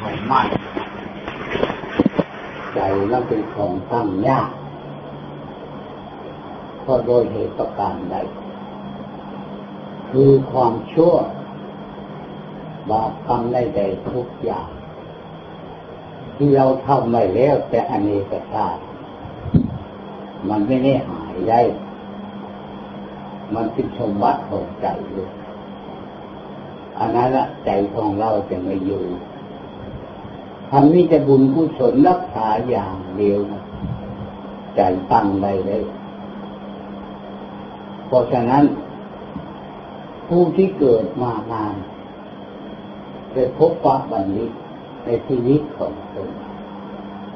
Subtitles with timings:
[0.00, 0.48] ของมัน
[2.74, 4.50] ใจนั้นเป็นของตั้งยาก
[6.80, 8.16] เพราะโดยเหตุประการใด
[10.10, 11.14] คือความชั่ว
[12.90, 14.68] บาปทำได้ใดทุกอย่าง
[16.36, 18.82] ที่เราทำไม่แล้ว แต่อเนกชาติ
[20.48, 21.60] มันไม่ได้หายได้
[23.54, 25.30] มันเป็นสมบัติของใจเลย
[26.98, 29.02] อันนั้นละใจของเราจะไม่อยู่
[30.74, 33.62] ทำนี้จะบุญกุศลรักษาอย่างเดียวนะ
[34.74, 34.80] ใจ
[35.12, 35.84] ตั้งได้เลย
[38.06, 38.64] เพราะฉะนั้น
[40.28, 41.74] ผู้ที่เกิดมานาน
[43.32, 44.52] ได้พบปะบัณฑิต
[45.04, 46.30] ในชีวิตของตน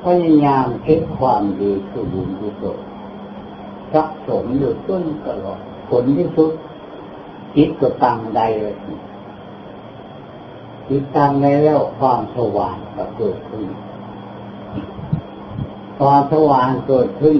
[0.05, 2.79] พยายามเก็บความดีคือบุญกุศล
[3.93, 6.53] สะสมอยู่ต้นตลอดผลที่สุด
[7.57, 8.77] จิตก็ตั้งได้เลย
[10.89, 13.67] จิตตั้งแล้วความสว่างก็เกิดขึ้น
[15.99, 17.39] ความสว่างเกิดขึ้น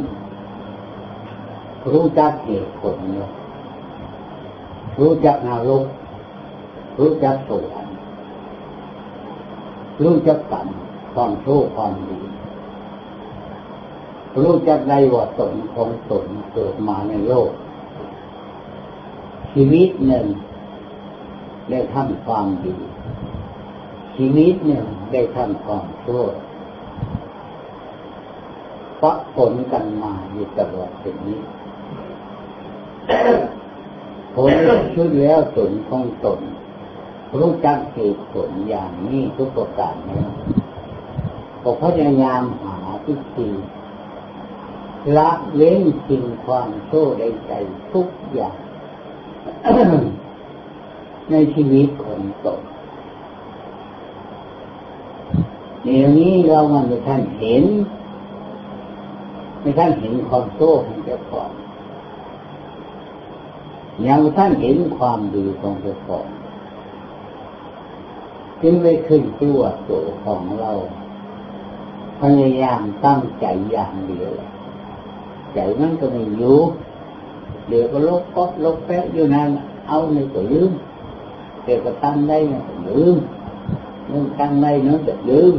[1.93, 3.31] รู้จักเหตุผลเนาะ
[5.01, 5.85] รู้จักนรก
[6.99, 7.97] รู้จักสวรรค์
[10.03, 10.69] รู้จักกรรม
[11.15, 12.21] ความชั่วความดี
[14.43, 17.51] รู้จักในว่าตนของตนเกิดมาในโลก
[19.53, 20.27] ชีวิตหนึ่ง
[21.71, 22.77] ได้ทำความดี
[24.17, 26.25] ชีวิตหนึ่งได้ทำความชั่ว
[29.03, 31.41] ปะผลกันมาอยู่ตลอดอย่งนี้
[34.35, 34.51] ผล
[34.95, 36.41] ชุดแล้วตนของตน
[37.39, 40.31] รู้จักเหตุผลอย่างนี้ทุกประการแล้ว
[41.63, 43.51] ก็พยายามหาทิ่ธี
[45.17, 47.53] ละเว้นสิ่งความโซ่ใดใจ
[47.93, 48.57] ทุกอย่าง
[51.31, 52.61] ในชีวิตของตน
[55.89, 57.65] เดี๋ยวนี้เรามันไม่ท่านเห็น
[59.61, 61.51] ไม่ท่านเห็นความโซ่ของเจ้าของ
[64.07, 66.27] ยังท่านเห็นความดีของเจ้าของ
[68.63, 70.73] จึงไม่ขึ้นตัวตัวของเรา
[72.21, 74.33] พยายามตั้งใจอย่างเดียว
[75.55, 76.59] ใจมันก็ไม่อยู่
[77.69, 79.49] เดี๋ยวก็ลบก็ลบแป๊ะอยู่นั่น
[79.89, 80.71] เอาในก็ลืม
[81.65, 82.37] เดี๋ยวก็ตั้งได้
[82.69, 83.17] ก็ลืม
[84.11, 85.55] นึกตั้งได้ nó จะลืม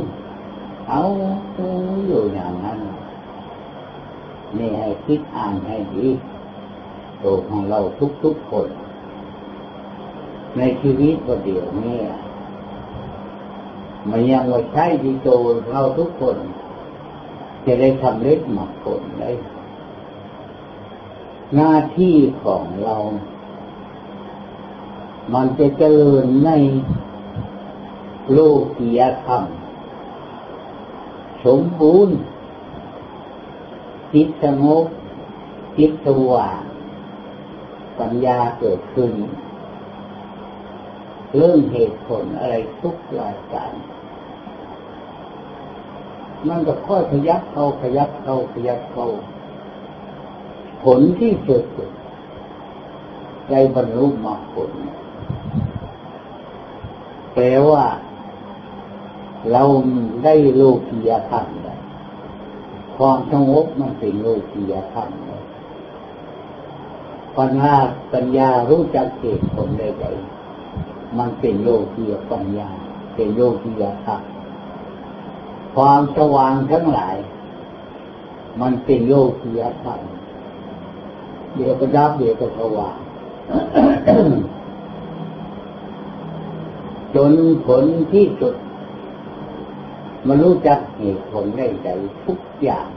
[0.89, 1.01] เอา
[2.07, 2.79] อยู่อย่างนั้น
[4.57, 6.07] นี่ให้คิดอ่านให้ดี
[7.23, 7.79] ตัวของเรา
[8.23, 8.67] ทุกๆคน
[10.57, 11.97] ในชีวิตวันเดียวนี้
[14.09, 15.37] มันยังว่าใช่ที่ตัว
[15.71, 16.37] เราทุกคน
[17.65, 19.31] จะได้ทำเล็กหมักผลได้
[21.55, 22.95] หน้าที่ของเรา
[25.33, 26.51] มันจะเจริญใน
[28.31, 28.39] โล
[28.77, 29.43] กียธรรม
[31.45, 32.17] สมบูรณ์
[34.13, 34.85] จิตสงบ
[35.77, 36.61] จิตสว่าง
[37.99, 39.11] ปัญญาเกิดขึ้น
[41.35, 43.73] เรื่องเหตุผลอะไรทุกรายการ
[46.47, 49.07] มันก็ค่อยขยับเข้าขยับเข้าขยับเข้า
[50.83, 51.63] ผลที่สุด
[53.49, 54.71] ได้บรรลุมรรคผล
[57.33, 57.83] แปลว่า
[59.51, 59.63] เรา
[60.23, 61.75] ได้โลกียธรรมได้
[62.97, 65.09] ความสงบมันเป็นโลกียธรรม
[67.37, 67.75] ปัญญา
[68.13, 70.03] ปัญญารู้จักเหตุผลได้ไง
[71.17, 72.69] มันเป็นโลกียปัญญา
[73.15, 74.21] เป็นโลกียธรรม
[75.75, 77.17] ความสว่างทั้งหลาย
[78.61, 79.99] มันเป็นโลกียธรรม
[81.55, 82.97] เดี๋ยวก็ดับเดี๋ยวก็สว่าง
[87.15, 87.31] จน
[87.65, 87.83] ผล
[88.13, 88.55] ที่สุด
[90.27, 91.88] มันรู้จักเหตุผลได้ใจ
[92.25, 92.88] ทุกอย่าง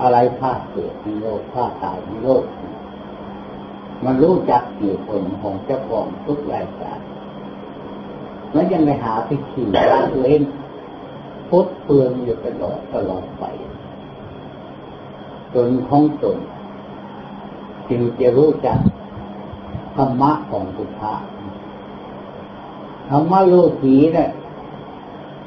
[0.00, 2.44] อะไรพาเกิดในโลกพาตายในโลก
[4.04, 7.00] มันรู้จักเหตุผลของเจ้าของทุกรายการ
[8.52, 10.42] แล้วยังไปหาพิธีละเล่น
[11.48, 13.44] พุทเปลืองอยู่ตลอดตลอดไป
[15.54, 16.38] จนของตน
[17.88, 18.78] จึงจะรู้จัก
[19.96, 21.14] ธรรมะของพุทธะ
[23.08, 24.28] ธรรมะโลกีเนี่ย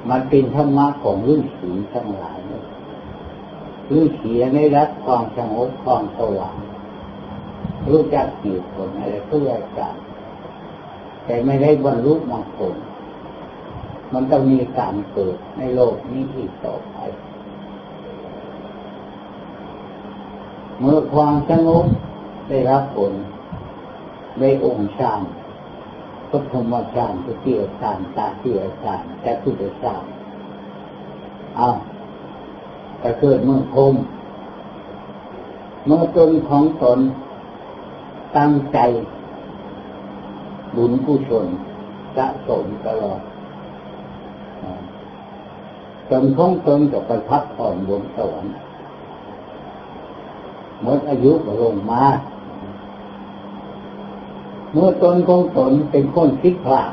[0.09, 2.39] มันเป็นธรรมะของฤาษีทั้งหลาย
[3.98, 6.57] ฤาษีในรักความสงบความสว่าง
[7.89, 9.98] รู้จักเหตุผลอะไรเพื่อการ
[11.25, 12.75] แต่ไม่ได้บรรลุมรรคผล
[14.13, 16.98] มันต้องมีการเกิดในโลกนี้อีกต่อไป
[20.80, 21.86] เมื่อความสงบ
[22.50, 23.13] ได้รับผล
[24.39, 25.13] ได้องค์ฌา
[26.28, 30.04] นปฐมฌานทุติยฌานตาติยฌานแต่ทุติยฌาน
[31.58, 31.70] เอา
[33.00, 33.96] แต่เกิดเมื่อคม
[35.86, 37.00] เมื่อตนของตน
[38.38, 38.80] ตั้งใจ
[40.76, 41.48] บุญผู้ชน
[42.16, 43.22] สะสมตลอด
[46.10, 48.54] จนของตนจะไปพักผ่อนบนสวรรค์
[50.82, 52.04] หมดอายุก็ลงมา
[54.78, 56.92] มื่อตนของตนเป็นคนคิดพลาด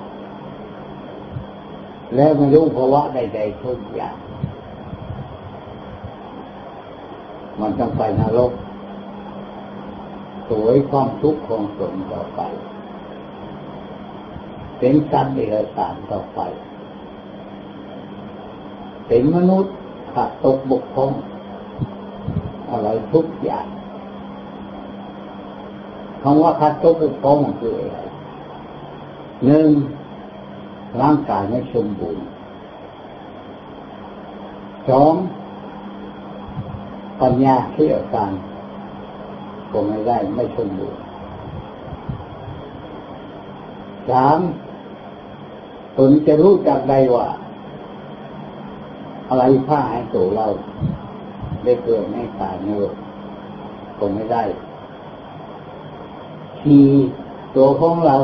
[2.14, 4.16] แล้วไม่รู้ภาวะใดๆทุกอย่าง
[7.60, 8.52] มันต้องไปนรก
[10.48, 12.40] สวยความทุกข์ของตนต่อไป
[14.78, 16.40] เป็นสัตว์เดรัจฉานต่อไป
[19.06, 19.74] เป็นมนุษย์
[20.12, 21.12] ขาดตกบกพร่อง
[22.70, 23.66] อะไรทุกอย่าง
[26.26, 27.98] คำว่าขาดตกบกพร่องคืออะไร
[29.44, 29.68] หนึ่ง
[31.00, 32.24] ร่างกายไม่สมบูรณ์
[34.88, 35.14] สอง
[37.20, 38.32] ปัญญาเที่ยวการ
[39.72, 41.00] ก็ไม่ได้ไม่สมบูรณ์
[44.10, 44.38] สาม
[45.96, 47.26] ตนจะรู้จักได้ว่า
[49.28, 50.46] อะไรผ้าให้ตัวเรา
[51.64, 52.96] ได้เกิดไม่ตายในโลก
[53.98, 54.44] ก็ไม่ได้
[56.64, 56.80] ที
[57.56, 58.16] ตัวของเรา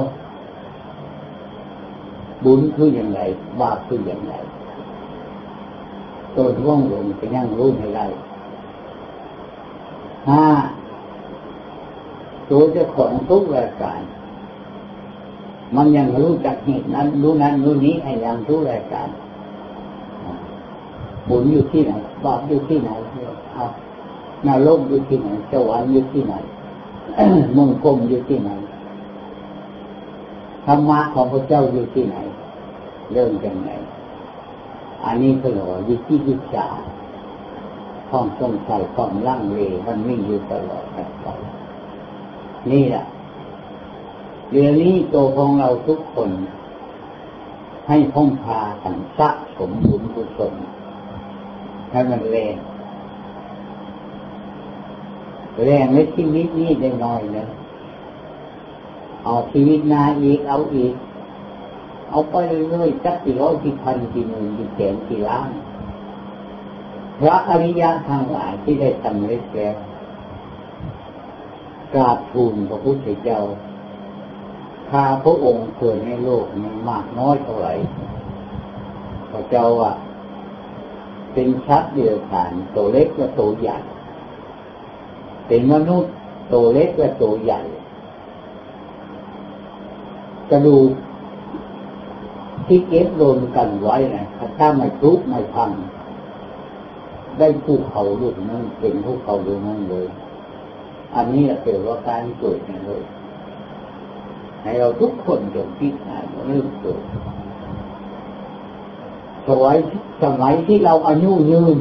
[2.45, 3.21] บุญคืออย่างไร
[3.61, 4.35] บาปคืออย่างไร
[6.37, 8.07] ตัวร่วงลงจะยังรู้ไม่ได้
[10.29, 10.47] ห้า
[12.51, 14.01] ตัวเจ้าของทุกรายการ
[15.77, 19.09] มันยังรู้จักเหตุนั้น รู้นั้นรู้นี้ให้ยังทุกรายการ
[21.29, 21.93] บุญอยู่ที่ไหน
[22.25, 22.91] บาปอยู่ที่ไหน
[23.55, 23.65] เอา
[24.47, 26.35] นรกอยู่ที่ไหนสวรรค์อยู่ที่ไหน
[27.57, 28.51] มงคลอยู่ที่ไหน
[30.67, 32.17] ธรรมะของพระเจ้าอยู่ที่ไหน
[33.13, 33.71] เริ่มยังไง
[35.05, 36.67] อันนี้คือว่าวิจิตรจา
[38.09, 41.27] ความสงสัยความลังเลมันไมีอยู่ตลอดไป
[42.71, 43.05] นี่แหละ
[44.51, 46.31] เรื่องนี้ตัวของเราทุกคน
[47.89, 50.55] ให้พ้องพาสังสะสมบุญกุศล
[51.91, 52.55] ให้มันแรง
[55.65, 57.47] แรงในชีวิตนี้ได้น้อยนะ
[59.25, 60.95] เอาชีวิตนาอีกเอาอีก
[62.11, 62.35] เอาไป
[62.71, 65.51] เรื่อยๆสักกี่ร้อยกี่พันกี่หมื่นกี่แสนกี่ล้าน
[67.19, 69.77] พระอริยะทางหลายที่ได้สำเร็จแล้ว
[71.95, 73.41] กราบทูลพระพุทธเจ้า
[74.91, 77.75] ข้าพระองค์เกิดในโลกนี้มากน้อยเท่าไหร่
[79.33, 79.93] พระเจ้าว่า
[81.33, 83.79] เป็นชัดเดียวกันตัวเล็กและตัวใหญ่
[85.53, 86.13] เป็นมนุษย์
[86.53, 87.61] ตัวเล็กและตัวใหญ่
[90.51, 90.91] กระดูก
[92.67, 94.27] ที่เก็บรวมกันไว้นะ
[94.59, 95.71] ถ้าไม่ทุกไม่พัง
[97.39, 100.07] ได้ภูเขาลูกนั้นเป็นภูเขาลูกนั้นเลย
[101.15, 103.05] อันนี้เกิดว่าการเกิดในโลก
[104.63, 107.03] ให้เราทุกคนจงคิดหาเรื่องเกิด
[109.47, 109.77] สมัย
[110.23, 111.79] สมัยที่เราอายุยืน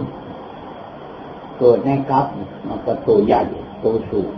[1.59, 2.25] เกิดในกับ
[2.67, 3.41] มันก็ตัวใหญ่
[3.83, 4.33] ตัวสูง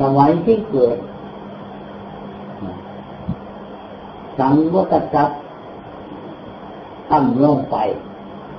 [0.00, 0.96] สมัยที่เกิด
[4.38, 5.34] สังวัตจักร
[7.10, 7.76] ตั้งลงไป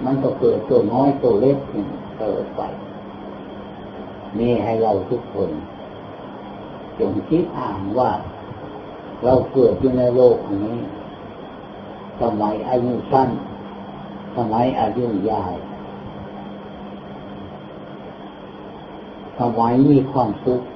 [0.05, 1.85] มันก็เกิดตัวน้อยตัวเล็กขึ้น
[2.19, 2.61] เกิดไป
[4.39, 5.51] นี่ให้เราทุกคน
[6.99, 8.11] จงคิดอ่านว่า
[9.23, 10.75] เราเกิดอยู่ในโลกนี้
[12.21, 13.29] สมัยอายุสั้น
[14.37, 15.53] สมัยอายุยาว
[19.39, 20.67] สมัยมีความทุกข์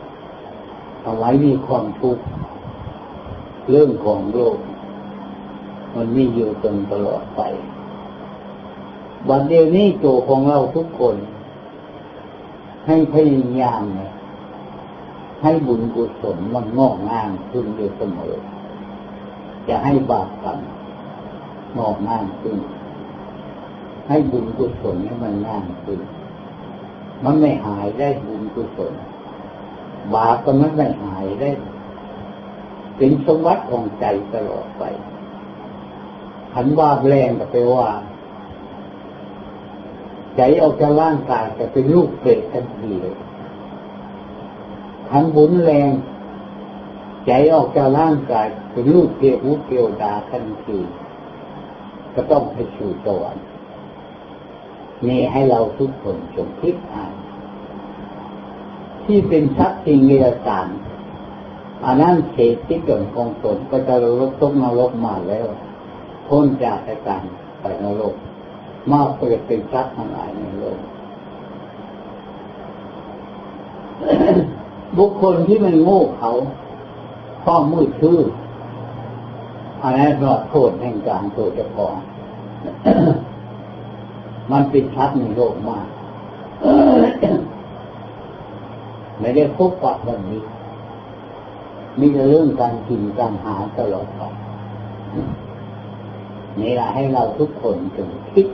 [1.06, 2.24] สมัยมีความทุกข์
[3.70, 4.58] เรื่องของโลก
[5.96, 7.42] มันมีอยู่จนตลอดไป
[9.30, 11.16] วันเดียวนี้ตัวของเราทุกคน
[12.88, 13.84] ให้พยายาม
[15.44, 18.36] ให้บุญกุศลมันงอกงามขึ้นอยู่เสมอ
[19.68, 20.60] จะให้บาปกรรม
[21.78, 22.58] งอกงามขึ้น
[24.08, 26.00] ให้บุญกุศลให้มันงามขึ้น
[27.24, 28.94] มันไม่หายได้บุญกุศล
[30.14, 31.50] บาปก็มันไม่หายได้
[32.98, 34.84] เป็นสมบัติของใจตลอดไป
[36.54, 37.90] ขันว่าแรงก็ไปว่า
[40.38, 43.18] ใจออกจากร่างกายจะเป็นลูกเปรตทันทีเลย
[45.10, 45.90] ทันบุญแรง
[47.28, 50.80] ใจออกจากร่างกายเป็นลูกเกลียวเกลียวดาทันที
[52.16, 53.46] ก็ต้องไปสู่สวรรค์
[55.08, 57.14] นี่ให้เราทุกคนจงคิดอ่าน
[59.06, 60.68] ที่เป็นทรัพย์สินเงินสาร
[61.86, 65.48] อันนั้นเศษที่เกิดของตนก็จะลดตกนรกมาแล้ว
[66.28, 66.78] พ้นจาก
[67.08, 67.24] การ
[67.62, 68.16] ไปนรก
[68.92, 70.80] มาเปิดเป็นชัดทั้งหลายในโลก
[74.98, 76.32] บุคคลที่มันโง่เขา
[77.44, 78.20] ข้อมืดชื่อ
[79.82, 81.96] อันนั้นก็โทษแห่งการตัวเจ้าของ
[84.52, 85.88] มันเป็นชัดในโลกมาก
[89.20, 90.42] ไม่ได้พบปะแบบนี้
[92.00, 94.22] มีแต่เรื่องการกินการหาตลอดไป
[96.60, 98.48] นี่แหละให้เราทุกคนจงคิด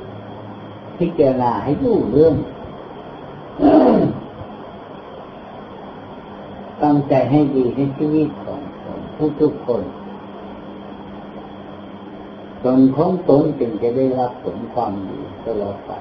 [0.97, 2.35] พิจารณาให้รู้เรื่อง
[6.83, 8.59] ตั้งใจให้ดีในชีวิตของ
[9.41, 9.81] ทุกๆคน
[12.65, 15.91] ตนของตนจึงจะได้รับผลความดีตลอดไป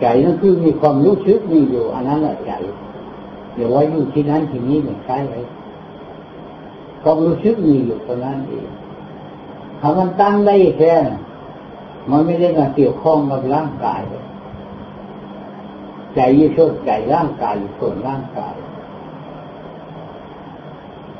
[0.00, 2.52] ใจนั่นคือมีความรู้สึกมีอยู่ อันนั้นแหละใจ
[3.54, 5.46] อย่าไว้อยู่ที่นั้นที่นี้ไม่ใช่เลย
[7.02, 8.68] ความรู้สึกมีอยู่ตรงนั้นเอง
[9.80, 10.94] ถ้ามันตั้งได้แค่
[12.10, 14.00] มันไม่ได้มาเกี่ยวข้องกับร่างกาย
[16.14, 18.54] ใจยิ่งชดใจร่างกายส่วนร่างกาย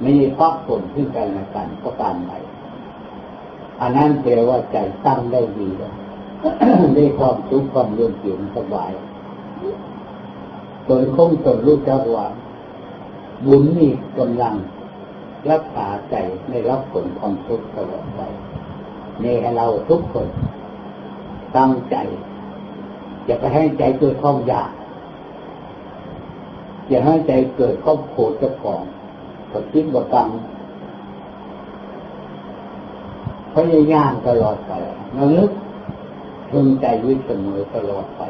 [0.03, 2.39] ม่ได้พักผลขึ้นกันในการประการใหม่
[3.81, 4.77] อันนั้นแปลว่าใจ
[5.07, 5.95] ตั้งได้ดีแล้ว
[6.95, 8.93] ได้ความสุขความเรื่อเย็นสบาย
[10.89, 12.27] ตนคงตนรู้จักว่า
[13.45, 13.89] บุญมี
[14.19, 14.55] กำลัง
[15.51, 16.17] รักษาใจ
[16.49, 18.21] ในรับผลความทุกข์ตลอดไป
[19.21, 20.29] ในให้เราทุกคน
[21.57, 21.97] ตั้งใจ
[23.27, 24.71] อย่าไปให้ใจเกิดความอยาก
[26.89, 28.83] อย่าให้ใจเกิดความโกรธเจ้าของ
[29.53, 30.29] ก็คิดว่ากัง
[33.55, 34.73] พยายามตลอดไป
[35.19, 35.51] นึก
[36.51, 38.23] พึงใจวิเสมอตลอดไป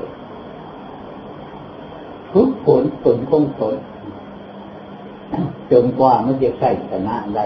[2.33, 3.75] ทุกผลผลคงผล
[5.71, 7.45] จนกว่ามันจะใส่ชนะได้